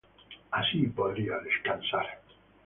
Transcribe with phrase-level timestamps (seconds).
[0.49, 2.07] Así podría descansar.